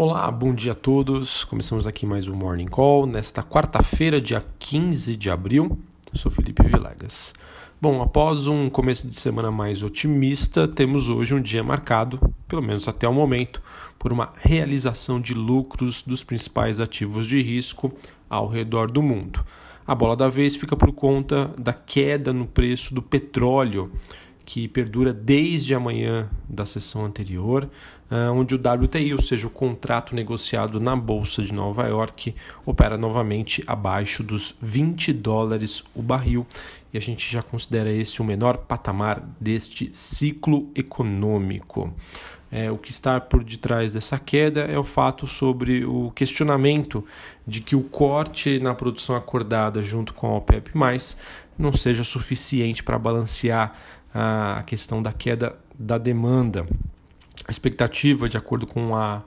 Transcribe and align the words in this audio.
Olá, 0.00 0.30
bom 0.30 0.54
dia 0.54 0.70
a 0.70 0.74
todos. 0.76 1.42
Começamos 1.42 1.84
aqui 1.84 2.06
mais 2.06 2.28
um 2.28 2.32
Morning 2.32 2.68
Call 2.68 3.04
nesta 3.04 3.42
quarta-feira, 3.42 4.20
dia 4.20 4.46
15 4.56 5.16
de 5.16 5.28
abril. 5.28 5.76
Eu 6.12 6.16
sou 6.16 6.30
Felipe 6.30 6.62
Vilegas. 6.62 7.34
Bom, 7.82 8.00
após 8.00 8.46
um 8.46 8.70
começo 8.70 9.08
de 9.08 9.18
semana 9.18 9.50
mais 9.50 9.82
otimista, 9.82 10.68
temos 10.68 11.08
hoje 11.08 11.34
um 11.34 11.40
dia 11.40 11.64
marcado, 11.64 12.32
pelo 12.46 12.62
menos 12.62 12.86
até 12.86 13.08
o 13.08 13.12
momento, 13.12 13.60
por 13.98 14.12
uma 14.12 14.32
realização 14.36 15.20
de 15.20 15.34
lucros 15.34 16.00
dos 16.02 16.22
principais 16.22 16.78
ativos 16.78 17.26
de 17.26 17.42
risco 17.42 17.92
ao 18.30 18.46
redor 18.46 18.92
do 18.92 19.02
mundo. 19.02 19.44
A 19.84 19.96
bola 19.96 20.14
da 20.14 20.28
vez 20.28 20.54
fica 20.54 20.76
por 20.76 20.92
conta 20.92 21.50
da 21.58 21.72
queda 21.72 22.32
no 22.32 22.46
preço 22.46 22.94
do 22.94 23.02
petróleo 23.02 23.90
que 24.48 24.66
perdura 24.66 25.12
desde 25.12 25.74
a 25.74 25.78
manhã 25.78 26.26
da 26.48 26.64
sessão 26.64 27.04
anterior, 27.04 27.68
ah, 28.10 28.32
onde 28.32 28.54
o 28.54 28.58
WTI, 28.58 29.12
ou 29.12 29.20
seja, 29.20 29.46
o 29.46 29.50
contrato 29.50 30.14
negociado 30.14 30.80
na 30.80 30.96
Bolsa 30.96 31.42
de 31.42 31.52
Nova 31.52 31.86
York, 31.86 32.34
opera 32.64 32.96
novamente 32.96 33.62
abaixo 33.66 34.22
dos 34.22 34.54
20 34.62 35.12
dólares 35.12 35.84
o 35.94 36.00
barril, 36.00 36.46
e 36.94 36.96
a 36.96 37.00
gente 37.00 37.30
já 37.30 37.42
considera 37.42 37.92
esse 37.92 38.22
o 38.22 38.24
menor 38.24 38.56
patamar 38.56 39.22
deste 39.38 39.90
ciclo 39.92 40.70
econômico. 40.74 41.92
É, 42.50 42.70
o 42.70 42.78
que 42.78 42.90
está 42.90 43.20
por 43.20 43.44
detrás 43.44 43.92
dessa 43.92 44.18
queda 44.18 44.62
é 44.62 44.78
o 44.78 44.84
fato 44.84 45.26
sobre 45.26 45.84
o 45.84 46.10
questionamento 46.12 47.04
de 47.46 47.60
que 47.60 47.76
o 47.76 47.82
corte 47.82 48.58
na 48.60 48.74
produção 48.74 49.14
acordada 49.14 49.82
junto 49.82 50.14
com 50.14 50.26
a 50.28 50.36
OPEP, 50.38 50.70
não 51.58 51.72
seja 51.72 52.04
suficiente 52.04 52.82
para 52.82 52.98
balancear 52.98 53.74
a 54.20 54.64
questão 54.64 55.00
da 55.00 55.12
queda 55.12 55.56
da 55.78 55.96
demanda. 55.96 56.66
A 57.46 57.50
expectativa, 57.50 58.28
de 58.28 58.36
acordo 58.36 58.66
com 58.66 58.96
a 58.96 59.22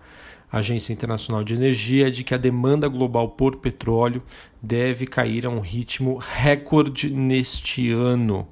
Agência 0.52 0.92
Internacional 0.92 1.46
de 1.46 1.54
Energia, 1.54 2.08
é 2.08 2.10
de 2.10 2.26
que 2.26 2.34
a 2.34 2.38
demanda 2.38 2.90
global 2.90 3.30
por 3.30 3.56
petróleo 3.56 4.22
deve 4.62 5.08
cair 5.08 5.46
a 5.46 5.50
um 5.50 5.62
ritmo 5.62 6.18
recorde 6.18 7.10
neste 7.10 7.90
ano, 7.90 8.46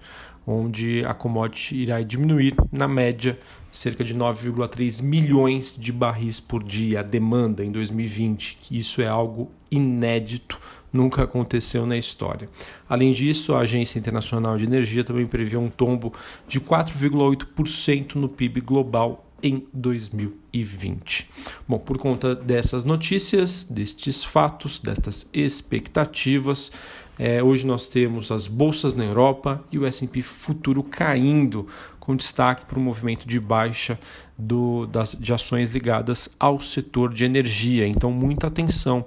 onde 0.47 1.03
a 1.05 1.13
commodity 1.13 1.75
irá 1.75 2.01
diminuir, 2.01 2.55
na 2.71 2.87
média, 2.87 3.37
cerca 3.69 4.01
de 4.01 4.15
9,3 4.15 5.03
milhões 5.03 5.75
de 5.77 5.91
barris 5.91 6.39
por 6.39 6.63
dia, 6.63 7.01
a 7.01 7.03
demanda 7.03 7.65
em 7.65 7.71
2020. 7.71 8.59
Isso 8.71 9.01
é 9.01 9.07
algo 9.07 9.51
inédito, 9.69 10.57
nunca 10.91 11.23
aconteceu 11.23 11.85
na 11.85 11.97
história. 11.97 12.49
Além 12.87 13.11
disso, 13.13 13.53
a 13.53 13.59
Agência 13.59 13.99
Internacional 13.99 14.57
de 14.57 14.65
Energia 14.65 15.03
também 15.03 15.27
prevê 15.27 15.57
um 15.57 15.69
tombo 15.69 16.13
de 16.47 16.59
4,8% 16.59 18.15
no 18.15 18.27
PIB 18.27 18.61
global 18.61 19.25
em 19.41 19.65
2020. 19.73 21.29
Bom, 21.67 21.79
por 21.79 21.97
conta 21.97 22.35
dessas 22.35 22.83
notícias, 22.83 23.63
destes 23.63 24.23
fatos, 24.23 24.79
destas 24.79 25.29
expectativas, 25.33 26.71
é, 27.17 27.43
hoje 27.43 27.65
nós 27.65 27.87
temos 27.87 28.31
as 28.31 28.47
bolsas 28.47 28.93
na 28.93 29.03
Europa 29.03 29.61
e 29.71 29.77
o 29.77 29.85
S&P 29.85 30.21
futuro 30.21 30.81
caindo, 30.81 31.67
com 31.99 32.15
destaque 32.15 32.65
para 32.65 32.79
o 32.79 32.81
movimento 32.81 33.27
de 33.27 33.39
baixa 33.39 33.99
do, 34.37 34.85
das, 34.87 35.17
de 35.19 35.33
ações 35.33 35.69
ligadas 35.69 36.29
ao 36.39 36.61
setor 36.61 37.13
de 37.13 37.25
energia. 37.25 37.85
Então, 37.85 38.09
muita 38.09 38.47
atenção. 38.47 39.05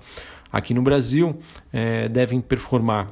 Aqui 0.53 0.75
no 0.75 0.83
Brasil, 0.83 1.37
é, 1.73 2.09
devem 2.09 2.41
performar 2.41 3.09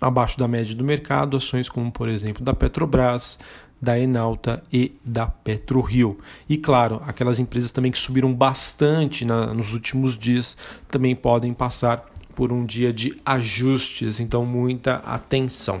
abaixo 0.00 0.38
da 0.38 0.48
média 0.48 0.74
do 0.74 0.84
mercado 0.84 1.36
ações 1.36 1.68
como, 1.68 1.90
por 1.90 2.08
exemplo, 2.08 2.44
da 2.44 2.54
Petrobras, 2.54 3.38
da 3.80 3.98
Enalta 3.98 4.62
e 4.72 4.92
da 5.04 5.26
PetroRio. 5.26 6.18
E 6.48 6.56
claro, 6.56 7.02
aquelas 7.06 7.38
empresas 7.38 7.70
também 7.70 7.92
que 7.92 7.98
subiram 7.98 8.32
bastante 8.32 9.24
na, 9.24 9.52
nos 9.52 9.74
últimos 9.74 10.16
dias 10.16 10.56
também 10.88 11.14
podem 11.14 11.52
passar 11.52 12.06
por 12.34 12.52
um 12.52 12.64
dia 12.64 12.92
de 12.92 13.20
ajustes, 13.24 14.20
então 14.20 14.44
muita 14.44 14.96
atenção. 14.96 15.80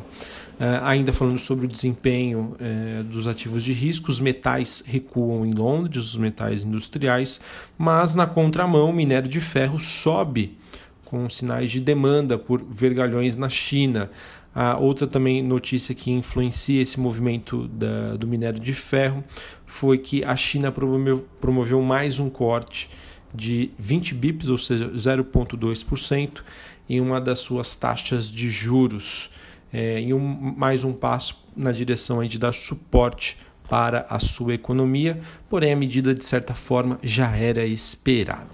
Uh, 0.58 0.82
ainda 0.84 1.12
falando 1.12 1.38
sobre 1.38 1.66
o 1.66 1.68
desempenho 1.68 2.56
uh, 2.58 3.04
dos 3.04 3.28
ativos 3.28 3.62
de 3.62 3.74
risco, 3.74 4.10
os 4.10 4.20
metais 4.20 4.82
recuam 4.86 5.44
em 5.44 5.52
Londres, 5.52 6.04
os 6.06 6.16
metais 6.16 6.64
industriais, 6.64 7.40
mas 7.76 8.14
na 8.14 8.26
contramão, 8.26 8.88
o 8.88 8.92
minério 8.92 9.28
de 9.28 9.38
ferro 9.38 9.78
sobe 9.78 10.56
com 11.04 11.28
sinais 11.28 11.70
de 11.70 11.78
demanda 11.78 12.38
por 12.38 12.62
vergalhões 12.62 13.36
na 13.36 13.48
China. 13.48 14.10
A 14.54 14.78
outra 14.78 15.06
também 15.06 15.42
notícia 15.42 15.94
que 15.94 16.10
influencia 16.10 16.80
esse 16.80 16.98
movimento 16.98 17.68
da, 17.68 18.16
do 18.16 18.26
minério 18.26 18.58
de 18.58 18.72
ferro 18.72 19.22
foi 19.66 19.98
que 19.98 20.24
a 20.24 20.34
China 20.34 20.72
promoveu, 20.72 21.28
promoveu 21.38 21.82
mais 21.82 22.18
um 22.18 22.30
corte 22.30 22.88
de 23.34 23.70
20 23.78 24.14
bips, 24.14 24.48
ou 24.48 24.56
seja, 24.56 24.88
0,2%, 24.88 26.40
em 26.88 27.00
uma 27.00 27.20
das 27.20 27.40
suas 27.40 27.76
taxas 27.76 28.30
de 28.30 28.48
juros, 28.48 29.30
é, 29.72 30.00
em 30.00 30.12
um, 30.12 30.54
mais 30.56 30.84
um 30.84 30.92
passo 30.92 31.44
na 31.56 31.72
direção 31.72 32.24
de 32.24 32.38
dar 32.38 32.52
suporte 32.52 33.38
para 33.68 34.06
a 34.08 34.18
sua 34.18 34.54
economia, 34.54 35.20
porém 35.50 35.72
a 35.72 35.76
medida 35.76 36.14
de 36.14 36.24
certa 36.24 36.54
forma 36.54 36.98
já 37.02 37.36
era 37.36 37.66
esperada. 37.66 38.46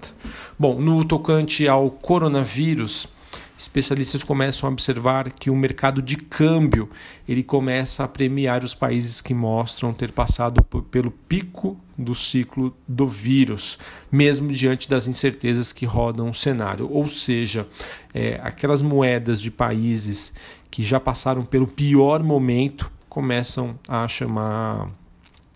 Bom, 0.57 0.79
no 0.79 1.05
tocante 1.05 1.67
ao 1.67 1.89
coronavírus, 1.89 3.07
especialistas 3.63 4.23
começam 4.23 4.69
a 4.69 4.71
observar 4.71 5.31
que 5.31 5.49
o 5.49 5.55
mercado 5.55 6.01
de 6.01 6.15
câmbio 6.15 6.89
ele 7.27 7.43
começa 7.43 8.03
a 8.03 8.07
premiar 8.07 8.63
os 8.63 8.73
países 8.73 9.19
que 9.21 9.33
mostram 9.33 9.93
ter 9.93 10.11
passado 10.11 10.63
pelo 10.91 11.11
pico 11.11 11.77
do 11.97 12.13
ciclo 12.13 12.75
do 12.87 13.07
vírus, 13.07 13.77
mesmo 14.11 14.51
diante 14.51 14.89
das 14.89 15.07
incertezas 15.07 15.71
que 15.71 15.85
rodam 15.85 16.29
o 16.29 16.33
cenário. 16.33 16.89
Ou 16.91 17.07
seja, 17.07 17.67
é, 18.13 18.39
aquelas 18.43 18.81
moedas 18.81 19.41
de 19.41 19.49
países 19.49 20.33
que 20.69 20.83
já 20.83 20.99
passaram 20.99 21.43
pelo 21.45 21.67
pior 21.67 22.23
momento 22.23 22.91
começam 23.09 23.77
a 23.87 24.07
chamar 24.07 24.89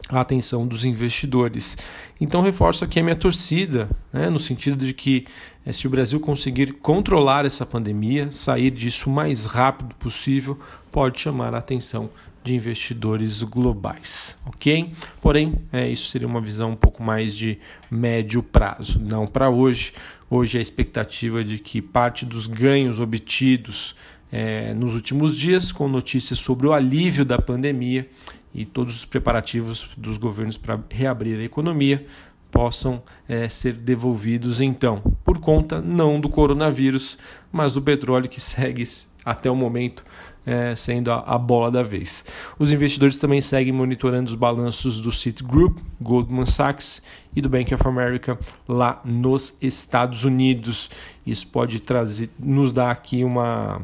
a 0.10 0.22
atenção 0.22 0.66
dos 0.66 0.86
investidores. 0.86 1.78
Então, 2.20 2.42
reforço 2.42 2.84
aqui 2.84 3.00
a 3.00 3.04
minha 3.04 3.16
torcida, 3.16 3.90
né, 4.12 4.30
no 4.30 4.40
sentido 4.40 4.86
de 4.86 4.94
que 4.94 5.26
eh, 5.66 5.74
se 5.74 5.86
o 5.86 5.90
Brasil 5.90 6.20
conseguir 6.20 6.74
controlar 6.74 7.46
essa 7.46 7.66
pandemia, 7.66 8.32
sair 8.32 8.72
disso 8.72 9.10
o 9.10 9.14
mais 9.14 9.46
rápido 9.46 9.94
possível, 9.96 10.58
pode 10.92 11.20
chamar 11.20 11.54
a 11.54 11.58
atenção 11.58 12.10
de 12.44 12.56
investidores 12.56 13.44
globais, 13.44 14.38
ok? 14.46 14.92
Porém, 15.22 15.56
é, 15.72 15.90
isso 15.90 16.10
seria 16.10 16.28
uma 16.28 16.40
visão 16.40 16.72
um 16.72 16.76
pouco 16.78 17.04
mais 17.04 17.36
de 17.36 17.60
médio 17.92 18.42
prazo, 18.42 19.00
não 19.00 19.28
para 19.28 19.50
hoje. 19.50 19.92
Hoje 20.30 20.58
a 20.58 20.62
expectativa 20.62 21.44
de 21.44 21.60
que 21.60 21.82
parte 21.82 22.26
dos 22.26 22.48
ganhos 22.48 23.02
obtidos 23.02 23.96
é, 24.32 24.74
nos 24.74 24.94
últimos 24.94 25.38
dias, 25.38 25.72
com 25.72 25.88
notícias 25.90 26.40
sobre 26.40 26.68
o 26.68 26.74
alívio 26.74 27.26
da 27.26 27.38
pandemia 27.38 28.08
e 28.54 28.66
todos 28.66 28.96
os 28.96 29.06
preparativos 29.06 29.90
dos 29.98 30.18
governos 30.18 30.58
para 30.58 30.80
reabrir 30.90 31.40
a 31.40 31.44
economia 31.44 32.06
possam 32.52 33.04
é, 33.28 33.48
ser 33.50 33.74
devolvidos 33.74 34.62
então, 34.62 35.02
por 35.24 35.40
conta 35.40 35.82
não 35.82 36.20
do 36.20 36.30
coronavírus, 36.30 37.18
mas 37.52 37.74
do 37.74 37.82
petróleo 37.82 38.30
que 38.30 38.40
segue 38.42 38.84
até 39.24 39.52
o 39.52 39.56
momento 39.56 40.04
é, 40.46 40.74
sendo 40.76 41.12
a, 41.12 41.20
a, 41.20 41.38
bola 41.38 41.70
da 41.70 41.84
vez. 41.84 42.24
Os 42.58 42.72
investidores 42.72 43.18
também 43.18 43.42
seguem 43.42 43.74
monitorando 43.74 44.30
os 44.30 44.36
balanços 44.36 45.02
do 45.02 45.12
Citigroup, 45.12 45.78
Goldman 46.02 46.46
Sachs 46.46 47.02
e 47.36 47.42
do 47.42 47.50
Bank 47.50 47.74
of 47.74 47.86
America 47.86 48.40
lá 48.66 49.02
nos 49.04 49.58
Estados 49.62 50.24
Unidos. 50.24 50.90
Isso 51.26 51.48
pode 51.48 51.82
trazer, 51.82 52.30
nos 52.40 52.72
dar 52.72 52.92
aqui 52.92 53.26
uma 53.26 53.82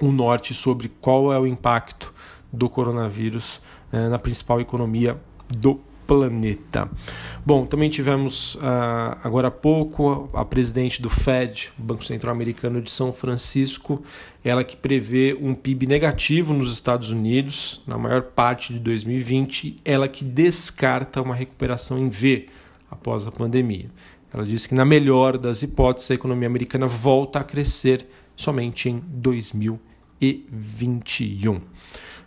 um 0.00 0.10
norte 0.10 0.54
sobre 0.54 0.88
qual 1.00 1.32
é 1.32 1.38
o 1.38 1.46
impacto 1.46 2.12
do 2.52 2.68
coronavírus 2.68 3.60
eh, 3.92 4.08
na 4.08 4.18
principal 4.18 4.60
economia 4.60 5.16
do 5.48 5.80
planeta. 6.06 6.90
Bom, 7.46 7.64
também 7.64 7.88
tivemos 7.88 8.56
uh, 8.56 9.16
agora 9.22 9.48
há 9.48 9.50
pouco 9.50 10.28
a 10.34 10.44
presidente 10.44 11.00
do 11.00 11.08
Fed, 11.08 11.72
Banco 11.78 12.04
Central 12.04 12.34
Americano 12.34 12.82
de 12.82 12.90
São 12.90 13.12
Francisco, 13.12 14.02
ela 14.44 14.64
que 14.64 14.76
prevê 14.76 15.36
um 15.40 15.54
PIB 15.54 15.86
negativo 15.86 16.52
nos 16.52 16.72
Estados 16.72 17.10
Unidos 17.10 17.82
na 17.86 17.96
maior 17.96 18.22
parte 18.22 18.74
de 18.74 18.80
2020, 18.80 19.76
ela 19.84 20.08
que 20.08 20.24
descarta 20.24 21.22
uma 21.22 21.34
recuperação 21.34 21.98
em 21.98 22.10
V 22.10 22.48
após 22.90 23.26
a 23.26 23.30
pandemia. 23.30 23.86
Ela 24.34 24.44
disse 24.44 24.68
que, 24.68 24.74
na 24.74 24.84
melhor 24.84 25.38
das 25.38 25.62
hipóteses, 25.62 26.10
a 26.10 26.14
economia 26.14 26.48
americana 26.48 26.86
volta 26.86 27.38
a 27.38 27.44
crescer 27.44 28.06
somente 28.36 28.88
em 28.90 28.98
2020 28.98 29.92
e 30.22 30.46
21. 30.48 31.60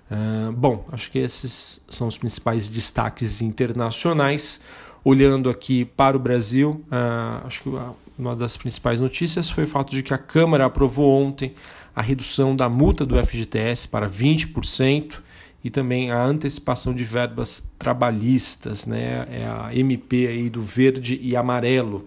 Uh, 0.10 0.52
bom, 0.52 0.86
acho 0.92 1.12
que 1.12 1.20
esses 1.20 1.84
são 1.90 2.08
os 2.08 2.18
principais 2.18 2.70
destaques 2.70 3.42
internacionais. 3.42 4.60
Olhando 5.04 5.50
aqui 5.50 5.86
para 5.86 6.18
o 6.18 6.20
Brasil, 6.20 6.84
uh, 6.92 7.46
acho 7.46 7.64
que 7.64 7.70
uma 8.18 8.36
das 8.36 8.58
principais 8.58 9.00
notícias 9.00 9.50
foi 9.50 9.66
o 9.66 9.68
fato 9.68 9.92
de 9.92 10.02
que 10.02 10.14
a 10.14 10.18
Câmara 10.18 10.66
aprovou 10.66 11.12
ontem 11.22 11.54
a 11.96 12.02
redução 12.02 12.56
da 12.56 12.68
multa 12.68 13.06
do 13.06 13.24
FGTS 13.24 13.88
para 13.88 14.10
20% 14.10 15.24
e 15.64 15.70
também 15.70 16.12
a 16.12 16.24
antecipação 16.24 16.94
de 16.94 17.04
verbas 17.04 17.72
trabalhistas, 17.80 18.86
né? 18.86 19.26
É 19.32 19.48
a 19.48 19.76
MP 19.76 20.28
aí 20.28 20.50
do 20.50 20.62
verde 20.62 21.20
e 21.22 21.36
amarelo. 21.36 22.06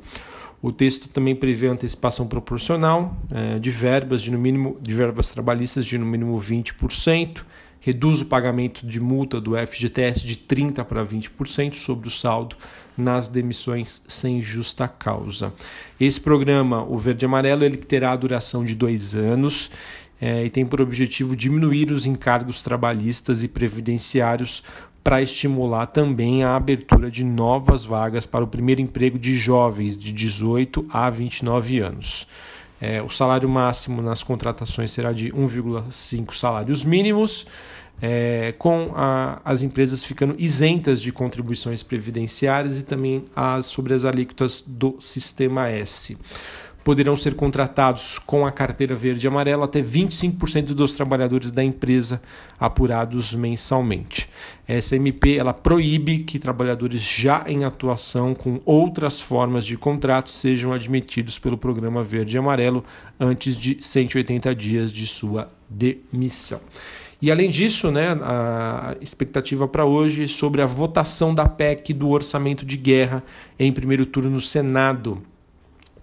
O 0.60 0.70
texto 0.70 1.08
também 1.08 1.34
prevê 1.34 1.68
antecipação 1.68 2.26
proporcional 2.26 3.16
é, 3.30 3.58
de 3.58 3.70
verbas 3.70 4.22
de 4.22 4.30
no 4.30 4.38
mínimo 4.38 4.76
de 4.80 4.92
verbas 4.92 5.30
trabalhistas 5.30 5.86
de 5.86 5.96
no 5.96 6.06
mínimo 6.06 6.40
20%, 6.40 7.44
reduz 7.80 8.20
o 8.20 8.26
pagamento 8.26 8.86
de 8.86 9.00
multa 9.00 9.40
do 9.40 9.56
FGTS 9.56 10.26
de 10.26 10.36
30 10.36 10.84
para 10.84 11.04
20% 11.04 11.74
sobre 11.74 12.08
o 12.08 12.10
saldo 12.10 12.56
nas 12.96 13.28
demissões 13.28 14.02
sem 14.08 14.42
justa 14.42 14.88
causa. 14.88 15.52
Esse 16.00 16.20
programa, 16.20 16.82
o 16.82 16.98
Verde 16.98 17.24
Amarelo, 17.24 17.64
ele 17.64 17.76
terá 17.76 18.12
a 18.12 18.16
duração 18.16 18.64
de 18.64 18.74
dois 18.74 19.14
anos 19.14 19.70
é, 20.20 20.44
e 20.44 20.50
tem 20.50 20.66
por 20.66 20.80
objetivo 20.80 21.36
diminuir 21.36 21.92
os 21.92 22.06
encargos 22.06 22.62
trabalhistas 22.62 23.42
e 23.42 23.48
previdenciários 23.48 24.64
para 25.02 25.22
estimular 25.22 25.86
também 25.86 26.42
a 26.42 26.56
abertura 26.56 27.10
de 27.10 27.24
novas 27.24 27.84
vagas 27.84 28.26
para 28.26 28.44
o 28.44 28.48
primeiro 28.48 28.80
emprego 28.80 29.18
de 29.18 29.36
jovens 29.36 29.96
de 29.96 30.12
18 30.12 30.84
a 30.90 31.08
29 31.08 31.78
anos. 31.78 32.26
É, 32.80 33.02
o 33.02 33.10
salário 33.10 33.48
máximo 33.48 34.00
nas 34.00 34.22
contratações 34.22 34.90
será 34.90 35.12
de 35.12 35.30
1,5 35.32 36.34
salários 36.34 36.84
mínimos, 36.84 37.46
é, 38.00 38.54
com 38.58 38.92
a, 38.94 39.40
as 39.44 39.62
empresas 39.62 40.04
ficando 40.04 40.34
isentas 40.38 41.02
de 41.02 41.10
contribuições 41.10 41.82
previdenciárias 41.82 42.78
e 42.80 42.84
também 42.84 43.24
as, 43.34 43.66
sobre 43.66 43.94
as 43.94 44.04
alíquotas 44.04 44.62
do 44.64 44.94
Sistema 45.00 45.68
S 45.68 46.16
poderão 46.88 47.14
ser 47.14 47.34
contratados 47.34 48.18
com 48.18 48.46
a 48.46 48.50
carteira 48.50 48.94
verde 48.94 49.26
e 49.26 49.28
amarela 49.28 49.66
até 49.66 49.82
25% 49.82 50.68
dos 50.68 50.94
trabalhadores 50.94 51.50
da 51.50 51.62
empresa 51.62 52.22
apurados 52.58 53.34
mensalmente. 53.34 54.26
Essa 54.66 54.96
MP 54.96 55.36
ela 55.36 55.52
proíbe 55.52 56.20
que 56.20 56.38
trabalhadores 56.38 57.02
já 57.02 57.44
em 57.46 57.62
atuação 57.62 58.34
com 58.34 58.62
outras 58.64 59.20
formas 59.20 59.66
de 59.66 59.76
contrato 59.76 60.30
sejam 60.30 60.72
admitidos 60.72 61.38
pelo 61.38 61.58
programa 61.58 62.02
verde 62.02 62.36
e 62.36 62.38
amarelo 62.38 62.82
antes 63.20 63.54
de 63.54 63.76
180 63.78 64.54
dias 64.54 64.90
de 64.90 65.06
sua 65.06 65.52
demissão. 65.68 66.58
E 67.20 67.30
além 67.30 67.50
disso, 67.50 67.90
né, 67.90 68.16
a 68.22 68.96
expectativa 68.98 69.68
para 69.68 69.84
hoje 69.84 70.24
é 70.24 70.26
sobre 70.26 70.62
a 70.62 70.66
votação 70.66 71.34
da 71.34 71.46
PEC 71.46 71.92
do 71.92 72.08
orçamento 72.08 72.64
de 72.64 72.78
guerra 72.78 73.22
em 73.58 73.70
primeiro 73.74 74.06
turno 74.06 74.30
no 74.30 74.40
Senado. 74.40 75.22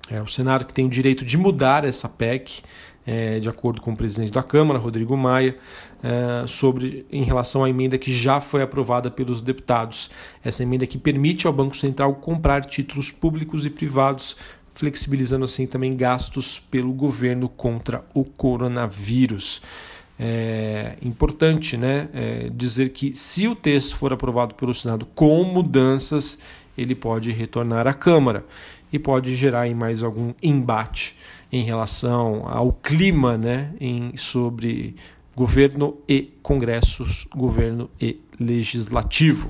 É 0.10 0.22
o 0.22 0.28
Senado 0.28 0.66
que 0.66 0.74
tem 0.74 0.86
o 0.86 0.90
direito 0.90 1.26
de 1.26 1.38
mudar 1.38 1.84
essa 1.84 2.08
PEC, 2.08 2.62
é, 3.06 3.40
de 3.40 3.50
acordo 3.50 3.82
com 3.82 3.92
o 3.92 3.98
presidente 3.98 4.32
da 4.32 4.44
Câmara, 4.44 4.80
Rodrigo 4.80 5.16
Maia, 5.16 5.58
é, 6.04 6.46
sobre 6.48 7.06
em 7.12 7.24
relação 7.24 7.64
à 7.64 7.70
emenda 7.70 7.98
que 7.98 8.12
já 8.12 8.40
foi 8.40 8.62
aprovada 8.62 9.10
pelos 9.10 9.42
deputados. 9.42 10.10
Essa 10.44 10.64
emenda 10.64 10.86
que 10.86 10.98
permite 10.98 11.48
ao 11.48 11.54
Banco 11.54 11.76
Central 11.76 12.16
comprar 12.16 12.66
títulos 12.66 13.12
públicos 13.12 13.66
e 13.66 13.70
privados, 13.70 14.36
flexibilizando 14.74 15.46
assim 15.46 15.66
também 15.66 15.96
gastos 15.96 16.60
pelo 16.70 16.92
governo 16.94 17.48
contra 17.50 18.04
o 18.14 18.24
coronavírus. 18.24 19.62
É 20.18 20.96
importante 21.02 21.76
né, 21.76 22.08
é, 22.14 22.50
dizer 22.54 22.90
que 22.90 23.16
se 23.16 23.48
o 23.48 23.56
texto 23.56 23.96
for 23.96 24.14
aprovado 24.14 24.56
pelo 24.56 24.74
Senado 24.74 25.06
com 25.14 25.44
mudanças, 25.44 26.40
ele 26.78 26.96
pode 26.96 27.32
retornar 27.32 27.86
à 27.88 27.94
Câmara 27.94 28.46
e 28.96 29.00
pode 29.00 29.36
gerar 29.36 29.70
mais 29.76 30.02
algum 30.02 30.34
embate 30.42 31.18
em 31.52 31.64
relação 31.64 32.48
ao 32.48 32.72
clima 32.72 33.38
né, 33.38 33.74
em, 33.78 34.16
sobre 34.16 34.96
governo 35.36 35.98
e 36.08 36.32
congressos, 36.42 37.28
governo 37.36 37.90
e 38.00 38.22
legislativo. 38.40 39.50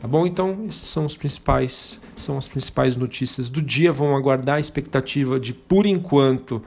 Tá 0.00 0.08
bom? 0.08 0.26
Então, 0.26 0.64
essas 0.68 0.88
são 0.88 1.06
os 1.06 1.16
principais, 1.16 2.00
são 2.16 2.36
as 2.36 2.48
principais 2.48 2.96
notícias 2.96 3.48
do 3.48 3.62
dia. 3.62 3.92
Vamos 3.92 4.18
aguardar 4.18 4.56
a 4.56 4.60
expectativa 4.60 5.38
de, 5.38 5.54
por 5.54 5.86
enquanto, 5.86 6.60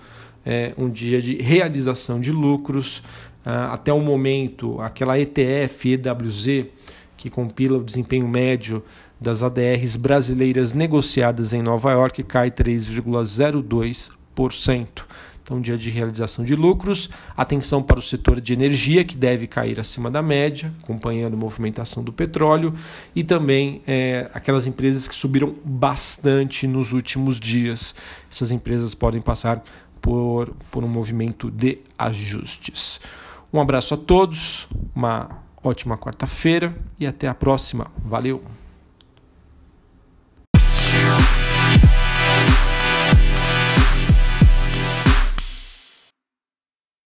é, 0.45 0.73
um 0.77 0.89
dia 0.89 1.21
de 1.21 1.35
realização 1.41 2.21
de 2.21 2.31
lucros. 2.31 2.99
Uh, 3.45 3.73
até 3.73 3.91
o 3.91 3.99
momento, 3.99 4.79
aquela 4.79 5.19
ETF 5.19 5.89
EWZ, 5.89 6.67
que 7.17 7.29
compila 7.29 7.79
o 7.79 7.83
desempenho 7.83 8.25
médio 8.29 8.81
das 9.23 9.41
ADRs 9.41 9.95
brasileiras 9.95 10.73
negociadas 10.73 11.53
em 11.53 11.63
Nova 11.63 11.91
York 11.91 12.21
cai 12.23 12.51
3,02%. 12.51 15.03
Então, 15.43 15.59
dia 15.59 15.77
de 15.77 15.89
realização 15.89 16.45
de 16.45 16.55
lucros, 16.55 17.09
atenção 17.35 17.83
para 17.83 17.99
o 17.99 18.01
setor 18.01 18.39
de 18.39 18.53
energia, 18.53 19.03
que 19.03 19.17
deve 19.17 19.45
cair 19.45 19.77
acima 19.77 20.09
da 20.09 20.21
média, 20.21 20.73
acompanhando 20.81 21.33
a 21.33 21.37
movimentação 21.37 22.01
do 22.01 22.13
petróleo, 22.13 22.73
e 23.13 23.25
também 23.25 23.81
é, 23.85 24.29
aquelas 24.33 24.65
empresas 24.67 25.05
que 25.05 25.13
subiram 25.13 25.53
bastante 25.65 26.65
nos 26.65 26.93
últimos 26.93 27.41
dias. 27.41 27.93
Essas 28.31 28.51
empresas 28.51 28.95
podem 28.95 29.21
passar 29.21 29.61
por, 29.99 30.55
por 30.71 30.83
um 30.83 30.87
movimento 30.87 31.51
de 31.51 31.79
ajustes. 31.97 33.01
Um 33.51 33.59
abraço 33.59 33.93
a 33.93 33.97
todos, 33.97 34.67
uma 34.95 35.43
ótima 35.61 35.97
quarta-feira 35.97 36.73
e 36.97 37.05
até 37.05 37.27
a 37.27 37.33
próxima. 37.33 37.91
Valeu! 38.05 38.62